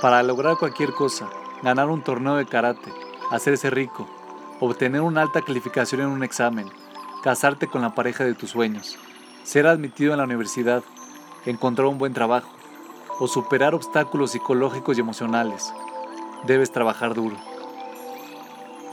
Para 0.00 0.22
lograr 0.22 0.56
cualquier 0.56 0.92
cosa, 0.94 1.28
ganar 1.62 1.90
un 1.90 2.02
torneo 2.02 2.36
de 2.36 2.46
karate, 2.46 2.90
hacerse 3.30 3.68
rico, 3.68 4.08
obtener 4.58 5.02
una 5.02 5.20
alta 5.20 5.42
calificación 5.42 6.00
en 6.00 6.06
un 6.06 6.24
examen, 6.24 6.70
casarte 7.22 7.66
con 7.66 7.82
la 7.82 7.94
pareja 7.94 8.24
de 8.24 8.32
tus 8.32 8.48
sueños, 8.48 8.98
ser 9.44 9.66
admitido 9.66 10.12
en 10.12 10.18
la 10.18 10.24
universidad, 10.24 10.82
encontrar 11.44 11.86
un 11.86 11.98
buen 11.98 12.14
trabajo 12.14 12.48
o 13.18 13.26
superar 13.26 13.74
obstáculos 13.74 14.30
psicológicos 14.30 14.96
y 14.96 15.02
emocionales, 15.02 15.70
debes 16.46 16.72
trabajar 16.72 17.12
duro. 17.12 17.36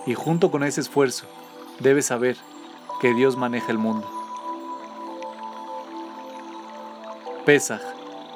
Y 0.05 0.13
junto 0.13 0.51
con 0.51 0.63
ese 0.63 0.81
esfuerzo, 0.81 1.25
debes 1.79 2.07
saber 2.07 2.35
que 2.99 3.13
Dios 3.13 3.37
maneja 3.37 3.71
el 3.71 3.77
mundo. 3.77 4.09
Pesaj 7.45 7.79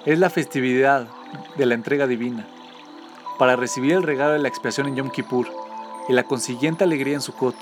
es 0.05 0.17
la 0.19 0.29
festividad 0.29 1.09
de 1.57 1.65
la 1.65 1.73
entrega 1.73 2.07
divina. 2.07 2.47
Para 3.41 3.55
recibir 3.55 3.93
el 3.93 4.03
regalo 4.03 4.33
de 4.33 4.37
la 4.37 4.49
expiación 4.49 4.85
en 4.85 4.95
Yom 4.95 5.09
Kippur 5.09 5.47
y 6.07 6.13
la 6.13 6.25
consiguiente 6.25 6.83
alegría 6.83 7.15
en 7.15 7.21
Sukkot, 7.21 7.55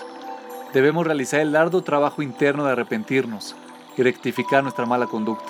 debemos 0.74 1.08
realizar 1.08 1.40
el 1.40 1.56
arduo 1.56 1.84
trabajo 1.84 2.22
interno 2.22 2.66
de 2.66 2.74
arrepentirnos 2.74 3.56
y 3.96 4.04
rectificar 4.04 4.62
nuestra 4.62 4.86
mala 4.86 5.08
conducta. 5.08 5.50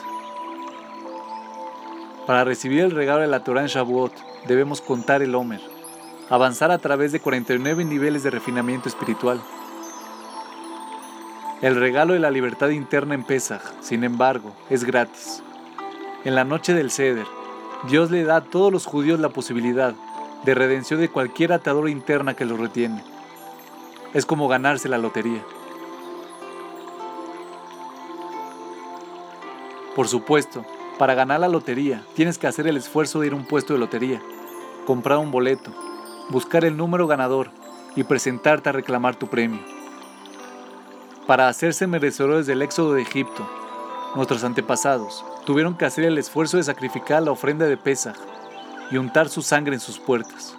Para 2.28 2.44
recibir 2.44 2.82
el 2.82 2.92
regalo 2.92 3.22
de 3.22 3.28
la 3.28 3.44
Torah 3.44 3.62
en 3.62 3.70
Shavuot, 3.70 4.14
debemos 4.46 4.82
contar 4.82 5.24
el 5.24 5.34
Homer, 5.34 5.62
avanzar 6.30 6.70
a 6.70 6.78
través 6.78 7.12
de 7.12 7.20
49 7.20 7.84
niveles 7.84 8.22
de 8.22 8.30
refinamiento 8.30 8.88
espiritual. 8.88 9.42
El 11.64 11.76
regalo 11.76 12.14
de 12.14 12.20
la 12.20 12.30
libertad 12.30 12.70
interna 12.70 13.16
en 13.16 13.24
Pesach, 13.24 13.64
sin 13.82 14.04
embargo, 14.04 14.54
es 14.70 14.84
gratis. 14.84 15.42
En 16.24 16.36
la 16.36 16.44
noche 16.44 16.76
del 16.76 16.92
Seder, 16.92 17.26
Dios 17.88 18.12
le 18.12 18.26
da 18.26 18.36
a 18.36 18.44
todos 18.44 18.72
los 18.72 18.86
judíos 18.86 19.20
la 19.20 19.30
posibilidad 19.30 19.96
de 20.44 20.56
redención 20.56 21.00
de 21.00 21.10
cualquier 21.10 21.54
atadura 21.54 21.90
interna 21.90 22.34
que 22.34 22.46
los 22.46 22.60
retiene. 22.60 23.04
Es 24.14 24.26
como 24.26 24.48
ganarse 24.48 24.90
la 24.90 24.98
lotería. 24.98 25.44
Por 29.96 30.08
supuesto, 30.08 30.66
para 30.98 31.14
ganar 31.14 31.40
la 31.40 31.50
lotería 31.50 32.04
tienes 32.14 32.38
que 32.38 32.48
hacer 32.48 32.68
el 32.68 32.78
esfuerzo 32.78 33.20
de 33.20 33.28
ir 33.28 33.34
a 33.34 33.36
un 33.36 33.46
puesto 33.46 33.74
de 33.74 33.80
lotería, 33.80 34.22
comprar 34.86 35.18
un 35.18 35.32
boleto, 35.32 35.72
buscar 36.30 36.64
el 36.66 36.78
número 36.78 37.08
ganador 37.08 37.52
y 37.96 38.04
presentarte 38.04 38.70
a 38.70 38.74
reclamar 38.74 39.16
tu 39.16 39.28
premio. 39.28 39.60
Para 41.28 41.48
hacerse 41.48 41.86
merecedores 41.86 42.48
del 42.48 42.62
éxodo 42.62 42.94
de 42.94 43.02
Egipto, 43.02 43.48
nuestros 44.16 44.44
antepasados 44.44 45.24
tuvieron 45.46 45.76
que 45.78 45.86
hacer 45.86 46.06
el 46.06 46.18
esfuerzo 46.18 46.58
de 46.58 46.64
sacrificar 46.64 47.22
la 47.22 47.32
ofrenda 47.32 47.66
de 47.66 47.78
Pesaj 47.78 48.16
y 48.92 48.98
untar 48.98 49.30
su 49.30 49.42
sangre 49.42 49.76
en 49.76 49.80
sus 49.80 50.00
puertas. 50.00 50.56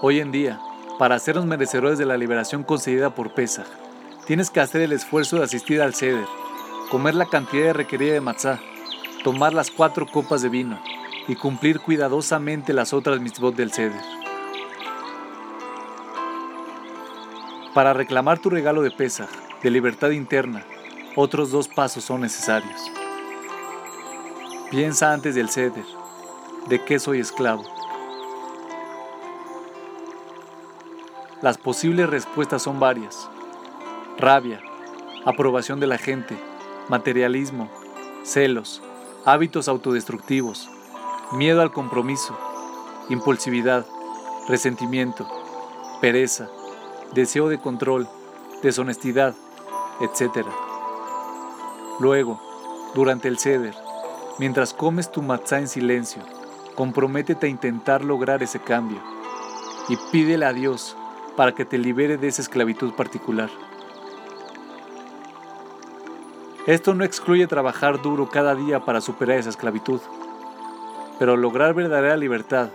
Hoy 0.00 0.20
en 0.20 0.30
día, 0.30 0.60
para 0.98 1.14
hacernos 1.14 1.46
merecedores 1.46 1.98
de 1.98 2.06
la 2.06 2.16
liberación 2.16 2.62
concedida 2.62 3.14
por 3.14 3.34
Pesaj, 3.34 3.66
tienes 4.26 4.50
que 4.50 4.60
hacer 4.60 4.82
el 4.82 4.92
esfuerzo 4.92 5.36
de 5.36 5.44
asistir 5.44 5.80
al 5.80 5.94
ceder, 5.94 6.26
comer 6.90 7.14
la 7.14 7.26
cantidad 7.26 7.74
requerida 7.74 8.14
de 8.14 8.20
matzá, 8.20 8.60
tomar 9.24 9.52
las 9.52 9.70
cuatro 9.70 10.06
copas 10.06 10.42
de 10.42 10.48
vino 10.48 10.78
y 11.28 11.34
cumplir 11.34 11.80
cuidadosamente 11.80 12.72
las 12.72 12.92
otras 12.92 13.20
mitzvot 13.20 13.56
del 13.56 13.72
ceder. 13.72 14.00
Para 17.74 17.92
reclamar 17.92 18.38
tu 18.38 18.48
regalo 18.48 18.82
de 18.82 18.90
Pesaj, 18.90 19.28
de 19.62 19.70
libertad 19.70 20.10
interna, 20.10 20.64
otros 21.14 21.50
dos 21.50 21.68
pasos 21.68 22.04
son 22.04 22.20
necesarios. 22.20 22.90
Piensa 24.70 25.12
antes 25.12 25.36
del 25.36 25.48
ceder, 25.48 25.84
¿de 26.68 26.82
qué 26.84 26.98
soy 26.98 27.20
esclavo? 27.20 27.62
Las 31.40 31.56
posibles 31.56 32.10
respuestas 32.10 32.62
son 32.62 32.80
varias. 32.80 33.28
Rabia, 34.18 34.60
aprobación 35.24 35.78
de 35.78 35.86
la 35.86 35.98
gente, 35.98 36.36
materialismo, 36.88 37.70
celos, 38.24 38.82
hábitos 39.24 39.68
autodestructivos, 39.68 40.68
miedo 41.30 41.62
al 41.62 41.70
compromiso, 41.70 42.36
impulsividad, 43.08 43.86
resentimiento, 44.48 45.28
pereza, 46.00 46.48
deseo 47.14 47.48
de 47.48 47.60
control, 47.60 48.08
deshonestidad, 48.64 49.36
etc. 50.00 50.44
Luego, 52.00 52.40
durante 52.96 53.28
el 53.28 53.38
ceder, 53.38 53.85
mientras 54.38 54.74
comes 54.74 55.10
tu 55.10 55.22
matzá 55.22 55.58
en 55.58 55.68
silencio, 55.68 56.22
comprométete 56.74 57.46
a 57.46 57.50
intentar 57.50 58.04
lograr 58.04 58.42
ese 58.42 58.60
cambio 58.60 59.00
y 59.88 59.96
pídele 60.12 60.44
a 60.44 60.52
Dios 60.52 60.96
para 61.36 61.52
que 61.52 61.64
te 61.64 61.78
libere 61.78 62.16
de 62.16 62.28
esa 62.28 62.42
esclavitud 62.42 62.92
particular. 62.94 63.50
Esto 66.66 66.94
no 66.94 67.04
excluye 67.04 67.46
trabajar 67.46 68.02
duro 68.02 68.28
cada 68.28 68.54
día 68.54 68.80
para 68.84 69.00
superar 69.00 69.38
esa 69.38 69.50
esclavitud. 69.50 70.00
Pero 71.18 71.36
lograr 71.36 71.74
verdadera 71.74 72.16
libertad 72.16 72.70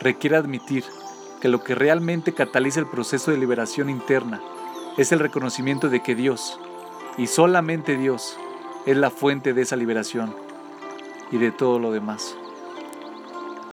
requiere 0.00 0.36
admitir 0.36 0.84
que 1.40 1.48
lo 1.48 1.62
que 1.62 1.74
realmente 1.74 2.32
cataliza 2.32 2.80
el 2.80 2.86
proceso 2.86 3.30
de 3.30 3.36
liberación 3.36 3.90
interna 3.90 4.40
es 4.96 5.12
el 5.12 5.18
reconocimiento 5.18 5.90
de 5.90 6.02
que 6.02 6.14
Dios, 6.14 6.58
y 7.18 7.26
solamente 7.26 7.98
Dios, 7.98 8.38
es 8.86 8.96
la 8.96 9.10
fuente 9.10 9.52
de 9.52 9.62
esa 9.62 9.76
liberación 9.76 10.43
y 11.30 11.38
de 11.38 11.50
todo 11.50 11.78
lo 11.78 11.92
demás. 11.92 12.36